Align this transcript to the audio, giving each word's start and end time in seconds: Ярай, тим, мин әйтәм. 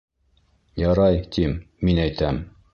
Ярай, 0.85 1.21
тим, 1.37 1.55
мин 1.89 2.05
әйтәм. 2.09 2.45